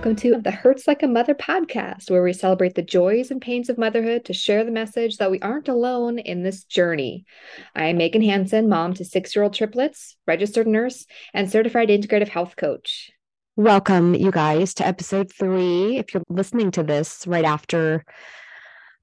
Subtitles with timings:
[0.00, 3.68] welcome to the Hurts Like a Mother podcast, where we celebrate the joys and pains
[3.68, 7.26] of motherhood to share the message that we aren't alone in this journey.
[7.74, 12.28] I am Megan Hanson, mom to six year old triplets, registered nurse, and certified integrative
[12.28, 13.10] health coach.
[13.56, 15.98] Welcome, you guys, to episode three.
[15.98, 18.06] If you're listening to this right after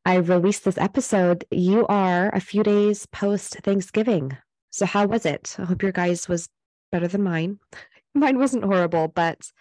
[0.03, 4.35] I released this episode, you are a few days post Thanksgiving.
[4.71, 5.57] So, how was it?
[5.59, 6.49] I hope your guys was
[6.91, 7.59] better than mine.
[8.15, 9.51] Mine wasn't horrible, but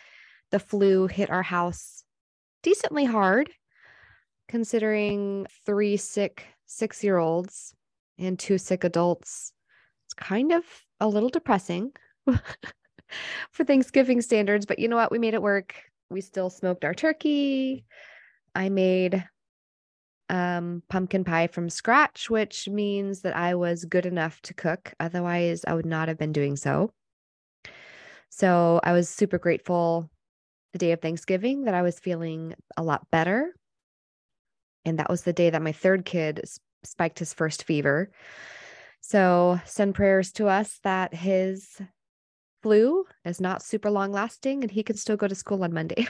[0.50, 2.04] the flu hit our house
[2.62, 3.50] decently hard,
[4.48, 7.74] considering three sick six year olds
[8.18, 9.52] and two sick adults.
[10.06, 10.64] It's kind of
[11.00, 11.92] a little depressing
[13.50, 15.12] for Thanksgiving standards, but you know what?
[15.12, 15.74] We made it work.
[16.10, 17.84] We still smoked our turkey.
[18.54, 19.24] I made
[20.28, 24.92] um, pumpkin pie from scratch, which means that I was good enough to cook.
[24.98, 26.90] Otherwise, I would not have been doing so.
[28.28, 30.10] So I was super grateful
[30.76, 33.54] the day of Thanksgiving that I was feeling a lot better.
[34.84, 36.42] And that was the day that my third kid
[36.84, 38.10] spiked his first fever.
[39.00, 41.80] So send prayers to us that his
[42.62, 46.08] flu is not super long lasting and he can still go to school on Monday.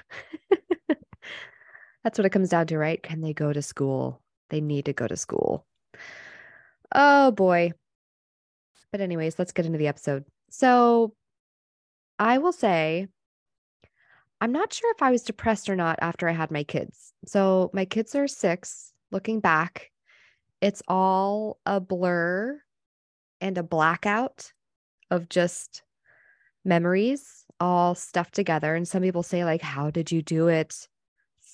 [2.02, 3.00] That's what it comes down to, right?
[3.00, 4.20] Can they go to school?
[4.50, 5.64] They need to go to school.
[6.92, 7.70] Oh boy.
[8.90, 10.24] But, anyways, let's get into the episode.
[10.50, 11.14] So,
[12.18, 13.08] I will say
[14.40, 17.12] I'm not sure if I was depressed or not after I had my kids.
[17.26, 18.92] So my kids are six.
[19.10, 19.90] Looking back,
[20.60, 22.60] it's all a blur
[23.40, 24.52] and a blackout
[25.10, 25.82] of just
[26.64, 28.74] memories all stuffed together.
[28.74, 30.88] And some people say, like, how did you do it?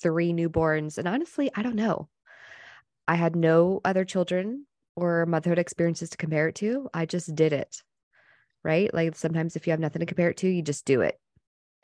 [0.01, 0.97] Three newborns.
[0.97, 2.09] And honestly, I don't know.
[3.07, 6.89] I had no other children or motherhood experiences to compare it to.
[6.93, 7.83] I just did it.
[8.63, 8.93] Right.
[8.93, 11.19] Like sometimes if you have nothing to compare it to, you just do it.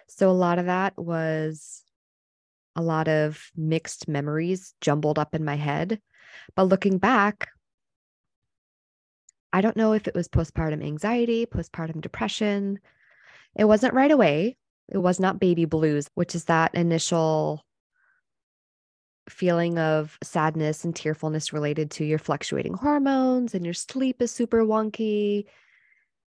[0.10, 1.84] So a lot of that was
[2.76, 6.00] a lot of mixed memories jumbled up in my head.
[6.56, 7.50] But looking back,
[9.52, 12.80] I don't know if it was postpartum anxiety, postpartum depression.
[13.56, 14.58] It wasn't right away.
[14.88, 17.64] It was not baby blues, which is that initial
[19.30, 24.66] feeling of sadness and tearfulness related to your fluctuating hormones and your sleep is super
[24.66, 25.46] wonky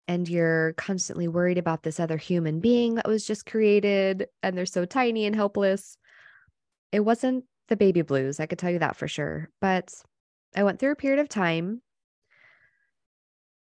[0.08, 4.66] and you're constantly worried about this other human being that was just created and they're
[4.66, 5.98] so tiny and helpless.
[6.92, 9.50] It wasn't the baby blues, I could tell you that for sure.
[9.60, 9.94] But
[10.56, 11.82] I went through a period of time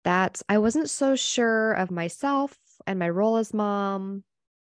[0.04, 4.24] that I wasn't so sure of myself and my role as mom.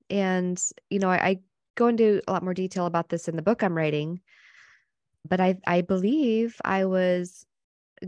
[0.10, 1.40] And, you know, I, I
[1.76, 4.20] go into a lot more detail about this in the book I'm writing.
[5.28, 7.46] But I, I believe I was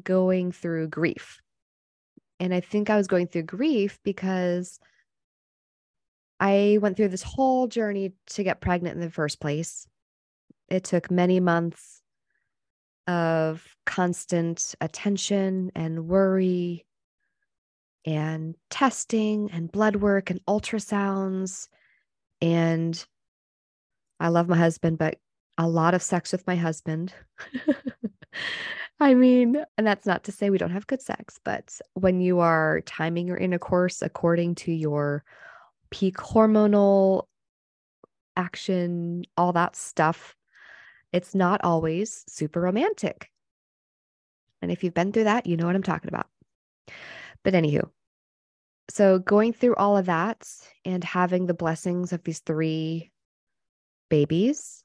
[0.04, 1.40] going through grief
[2.44, 4.78] and I think I was going through grief because
[6.42, 9.88] I went through this whole journey to get pregnant in the first place.
[10.68, 12.02] It took many months
[13.08, 16.86] of constant attention and worry
[18.04, 21.70] and testing and blood work and ultrasounds.
[22.42, 23.06] And
[24.20, 25.18] I love my husband, but
[25.58, 27.14] a lot of sex with my husband.
[29.00, 32.40] I mean, and that's not to say we don't have good sex, but when you
[32.40, 35.24] are timing your intercourse according to your
[35.90, 37.28] peak hormonal
[38.36, 40.36] action, all that stuff,
[41.12, 43.30] it's not always super romantic.
[44.62, 46.28] And if you've been through that, you know what I'm talking about.
[47.44, 47.90] But anywho,
[48.90, 50.48] so going through all of that
[50.86, 53.12] and having the blessings of these three
[54.10, 54.84] babies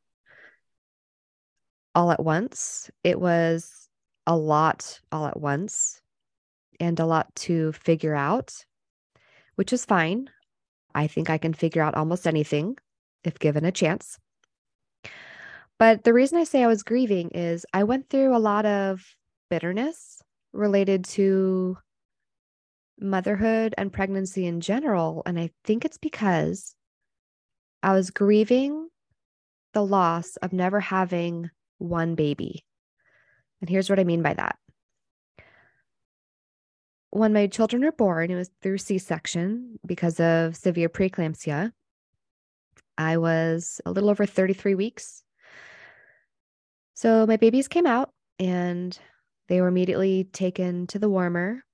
[1.94, 3.87] all at once, it was
[4.28, 6.02] a lot all at once
[6.78, 8.64] and a lot to figure out,
[9.56, 10.28] which is fine.
[10.94, 12.76] I think I can figure out almost anything
[13.24, 14.18] if given a chance.
[15.78, 19.02] But the reason I say I was grieving is I went through a lot of
[19.48, 20.22] bitterness
[20.52, 21.78] related to
[23.00, 25.22] motherhood and pregnancy in general.
[25.24, 26.74] And I think it's because
[27.82, 28.88] I was grieving
[29.72, 32.64] the loss of never having one baby.
[33.60, 34.58] And here's what I mean by that.
[37.10, 41.72] When my children were born, it was through C section because of severe preeclampsia.
[42.96, 45.22] I was a little over 33 weeks.
[46.94, 48.98] So my babies came out and
[49.48, 51.64] they were immediately taken to the warmer.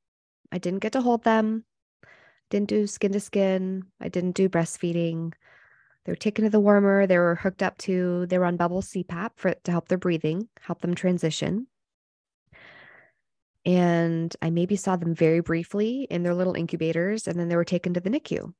[0.52, 1.64] I didn't get to hold them,
[2.50, 5.32] didn't do skin to skin, I didn't do breastfeeding.
[6.04, 7.06] They were taken to the warmer.
[7.06, 10.48] They were hooked up to, they were on bubble CPAP for to help their breathing,
[10.60, 11.66] help them transition
[13.64, 17.64] and I maybe saw them very briefly in their little incubators, and then they were
[17.64, 18.52] taken to the NICU.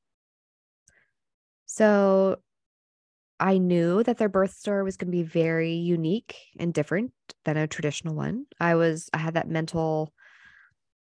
[1.66, 2.36] So
[3.40, 7.12] I knew that their birth story was going to be very unique and different
[7.44, 8.46] than a traditional one.
[8.60, 10.12] I was, I had that mental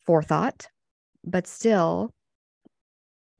[0.05, 0.67] forethought,
[1.23, 2.13] but still,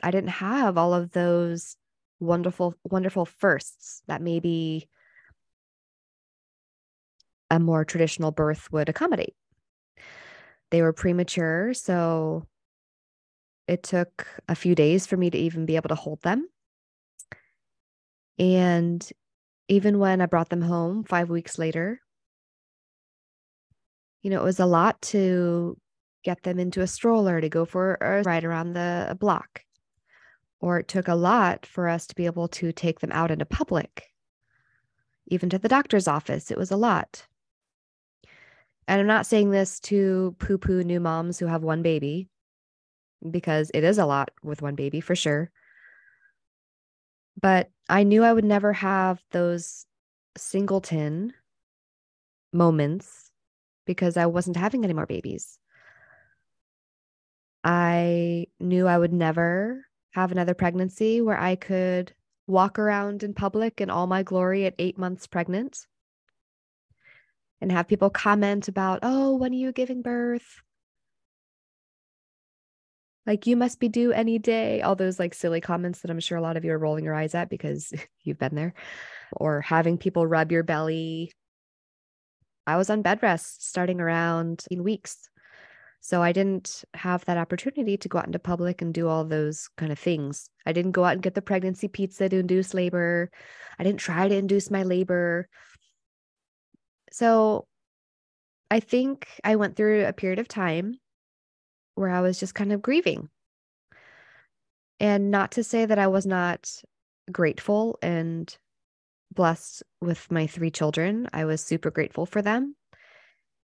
[0.03, 1.75] I didn't have all of those
[2.19, 4.88] wonderful, wonderful firsts that maybe
[7.49, 9.35] a more traditional birth would accommodate.
[10.72, 12.46] They were premature, so
[13.68, 16.48] it took a few days for me to even be able to hold them.
[18.40, 19.08] And
[19.68, 22.00] even when I brought them home five weeks later,
[24.22, 25.78] you know, it was a lot to
[26.24, 29.62] get them into a stroller to go for a ride around the block.
[30.60, 33.46] Or it took a lot for us to be able to take them out into
[33.46, 34.08] public.
[35.28, 37.28] Even to the doctor's office, it was a lot.
[38.88, 42.30] And I'm not saying this to poo poo new moms who have one baby,
[43.30, 45.51] because it is a lot with one baby for sure.
[47.39, 49.86] But I knew I would never have those
[50.38, 51.34] singleton
[52.54, 53.31] moments
[53.86, 55.60] because I wasn't having any more babies.
[57.63, 62.13] I knew I would never have another pregnancy where I could
[62.48, 65.86] walk around in public in all my glory at eight months pregnant
[67.62, 70.62] and have people comment about, oh, when are you giving birth?
[73.27, 74.81] like you must be due any day.
[74.81, 77.13] All those like silly comments that i'm sure a lot of you are rolling your
[77.13, 77.94] eyes at because
[78.24, 78.74] you've been there.
[79.33, 81.33] Or having people rub your belly.
[82.65, 85.30] I was on bed rest starting around in weeks.
[86.00, 89.68] So i didn't have that opportunity to go out into public and do all those
[89.77, 90.50] kind of things.
[90.65, 93.30] I didn't go out and get the pregnancy pizza to induce labor.
[93.77, 95.50] I didn't try to induce my labor
[97.18, 97.66] so
[98.69, 100.98] i think i went through a period of time
[101.98, 103.30] where I was just kind of grieving.
[105.00, 106.72] And not to say that I was not
[107.31, 108.56] grateful and
[109.34, 111.28] blessed with my three children.
[111.34, 112.75] I was super grateful for them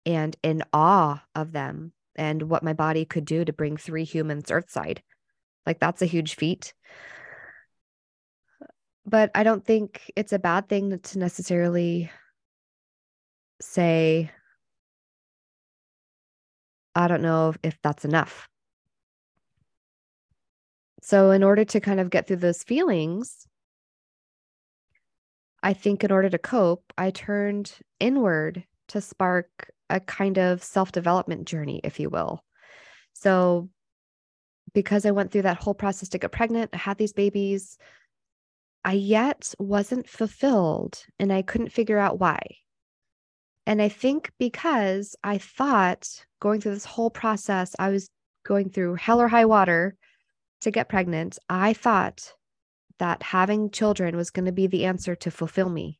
[0.04, 4.50] and in awe of them and what my body could do to bring three humans
[4.50, 5.02] earthside.
[5.66, 6.74] Like that's a huge feat.
[9.04, 12.10] But I don't think it's a bad thing to necessarily
[13.62, 14.30] say
[16.94, 18.48] I don't know if that's enough.
[21.02, 23.46] So, in order to kind of get through those feelings,
[25.62, 30.92] I think in order to cope, I turned inward to spark a kind of self
[30.92, 32.44] development journey, if you will.
[33.14, 33.68] So,
[34.74, 37.78] because I went through that whole process to get pregnant, I had these babies,
[38.84, 42.40] I yet wasn't fulfilled and I couldn't figure out why.
[43.66, 46.08] And I think because I thought
[46.40, 48.08] going through this whole process, I was
[48.44, 49.96] going through hell or high water
[50.62, 51.38] to get pregnant.
[51.48, 52.34] I thought
[52.98, 55.98] that having children was going to be the answer to fulfill me.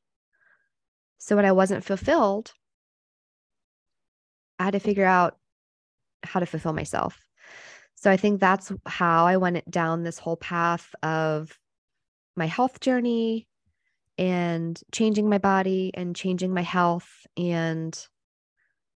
[1.19, 2.53] So when I wasn't fulfilled,
[4.59, 5.37] I had to figure out
[6.25, 7.25] how to fulfill myself.
[7.95, 11.57] So I think that's how I went down this whole path of
[12.37, 13.47] my health journey,
[14.19, 18.07] and changing my body and changing my health and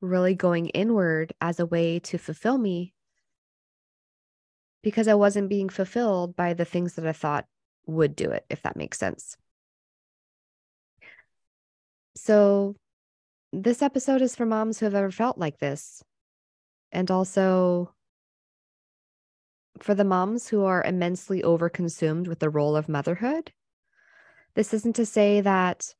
[0.01, 2.93] really going inward as a way to fulfill me
[4.83, 7.45] because I wasn't being fulfilled by the things that I thought
[7.87, 9.35] would do it, if that makes sense.
[12.15, 12.75] So,
[13.51, 16.03] this episode is for moms who have ever felt like this,
[16.91, 17.93] and also
[19.79, 23.51] for the moms who are immensely overconsumed with the role of motherhood
[24.55, 25.93] this isn't to say that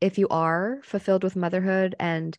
[0.00, 2.36] if you are fulfilled with motherhood and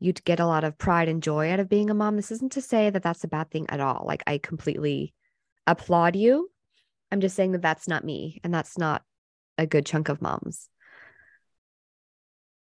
[0.00, 2.52] you'd get a lot of pride and joy out of being a mom, this isn't
[2.52, 4.04] to say that that's a bad thing at all.
[4.06, 5.14] Like, I completely
[5.66, 6.50] applaud you.
[7.10, 9.02] I'm just saying that that's not me, and that's not
[9.56, 10.68] a good chunk of moms.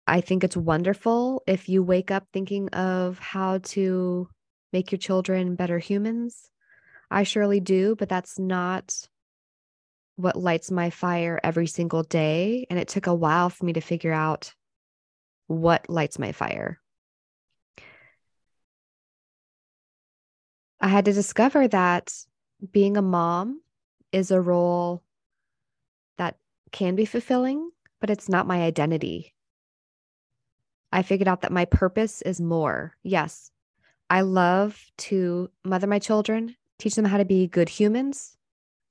[0.06, 4.28] I think it's wonderful if you wake up thinking of how to
[4.72, 6.48] make your children better humans.
[7.10, 8.94] I surely do, but that's not
[10.18, 12.66] what lights my fire every single day.
[12.70, 14.52] And it took a while for me to figure out
[15.46, 16.80] what lights my fire.
[20.80, 22.12] I had to discover that
[22.72, 23.60] being a mom
[24.10, 25.04] is a role
[26.16, 26.36] that
[26.72, 27.70] can be fulfilling,
[28.00, 29.34] but it's not my identity.
[30.90, 32.96] I figured out that my purpose is more.
[33.04, 33.52] Yes,
[34.10, 38.37] I love to mother my children, teach them how to be good humans,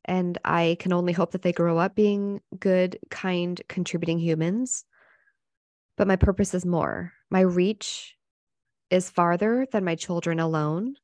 [0.07, 4.85] and I can only hope that they grow up being good, kind, contributing humans.
[5.97, 7.13] But my purpose is more.
[7.29, 8.15] My reach
[8.89, 10.95] is farther than my children alone.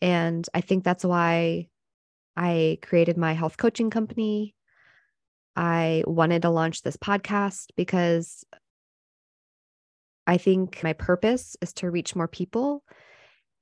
[0.00, 1.68] And I think that's why
[2.36, 4.54] I created my health coaching company.
[5.56, 8.44] I wanted to launch this podcast because
[10.26, 12.84] I think my purpose is to reach more people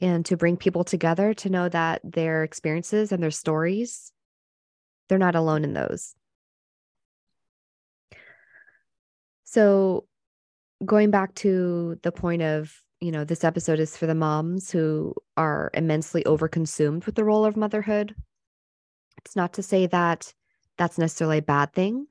[0.01, 4.13] and to bring people together to know that their experiences and their stories,
[5.09, 6.15] they're not alone in those.
[9.45, 10.07] So,
[10.85, 15.15] going back to the point of, you know, this episode is for the moms who
[15.37, 18.15] are immensely overconsumed with the role of motherhood.
[19.25, 20.35] It's not to say that
[20.77, 22.07] that's necessarily a bad thing.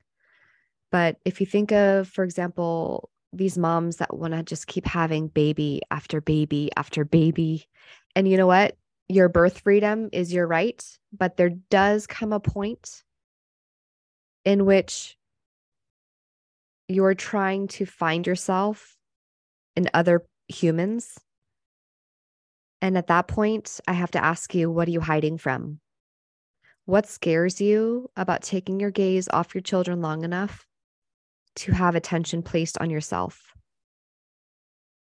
[0.90, 5.28] But if you think of, for example, these moms that want to just keep having
[5.28, 7.66] baby after baby after baby,
[8.14, 8.76] and you know what?
[9.08, 13.02] Your birth freedom is your right, but there does come a point
[14.44, 15.16] in which
[16.88, 18.96] you're trying to find yourself
[19.76, 21.18] in other humans.
[22.80, 25.80] And at that point, I have to ask you, what are you hiding from?
[26.84, 30.66] What scares you about taking your gaze off your children long enough
[31.56, 33.52] to have attention placed on yourself?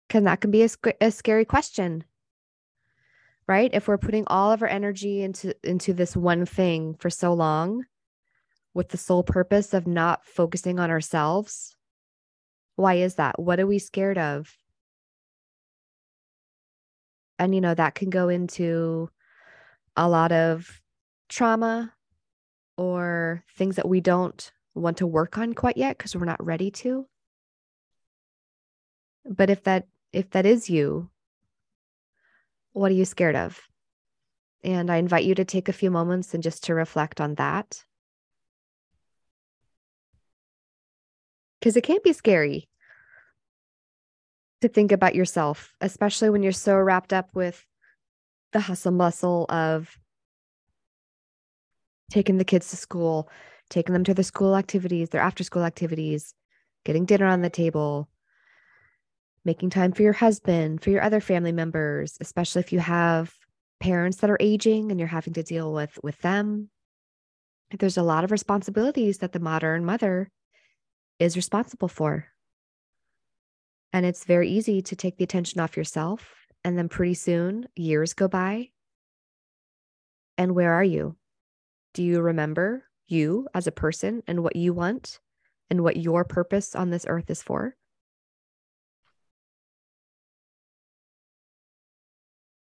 [0.08, 0.69] Because that can be a,
[1.01, 2.03] a scary question,
[3.50, 3.72] right?
[3.74, 7.84] If we're putting all of our energy into into this one thing for so long,
[8.75, 11.75] with the sole purpose of not focusing on ourselves,
[12.75, 13.39] why is that?
[13.39, 14.56] What are we scared of?
[17.39, 19.10] And you know that can go into
[19.98, 20.79] a lot of
[21.27, 21.91] trauma
[22.77, 26.70] or things that we don't want to work on quite yet because we're not ready
[26.70, 27.08] to.
[29.25, 31.10] But if that if that is you,
[32.80, 33.62] what are you scared of?
[34.64, 37.84] And I invite you to take a few moments and just to reflect on that.
[41.60, 42.70] Because it can be scary
[44.62, 47.66] to think about yourself, especially when you're so wrapped up with
[48.54, 49.98] the hustle bustle of
[52.10, 53.30] taking the kids to school,
[53.70, 56.34] taking them to their school activities, their after school activities,
[56.86, 58.08] getting dinner on the table,
[59.46, 63.34] making time for your husband, for your other family members, especially if you have
[63.79, 66.69] parents that are aging and you're having to deal with with them.
[67.77, 70.29] There's a lot of responsibilities that the modern mother
[71.19, 72.27] is responsible for.
[73.93, 76.36] And it's very easy to take the attention off yourself.
[76.63, 78.69] And then pretty soon, years go by.
[80.38, 81.15] And where are you?
[81.93, 85.19] Do you remember you as a person and what you want
[85.69, 87.75] and what your purpose on this earth is for?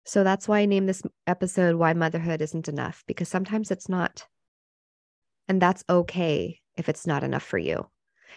[0.08, 4.26] So that's why I named this episode Why Motherhood Isn't Enough, because sometimes it's not.
[5.48, 7.90] And that's okay if it's not enough for you.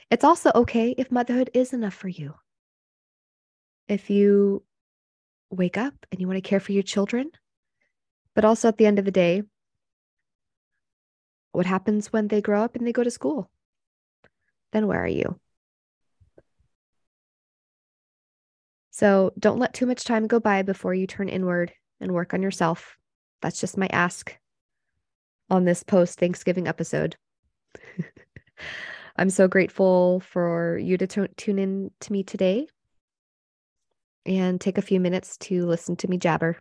[0.09, 2.33] It's also okay if motherhood is enough for you.
[3.87, 4.65] If you
[5.49, 7.31] wake up and you want to care for your children,
[8.35, 9.43] but also at the end of the day,
[11.53, 13.49] what happens when they grow up and they go to school?
[14.73, 15.39] Then where are you?
[19.01, 22.43] So don't let too much time go by before you turn inward and work on
[22.43, 22.97] yourself.
[23.41, 24.37] That's just my ask
[25.49, 27.15] on this post Thanksgiving episode.
[29.17, 32.67] I'm so grateful for you to t- tune in to me today
[34.27, 36.59] and take a few minutes to listen to me jabber.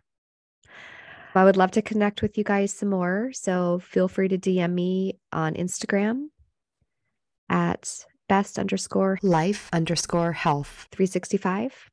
[1.35, 3.29] I would love to connect with you guys some more.
[3.33, 6.29] So feel free to DM me on Instagram
[7.51, 11.90] at best underscore life underscore health 365.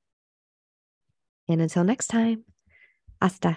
[1.48, 2.44] And until next time,
[3.20, 3.56] hasta.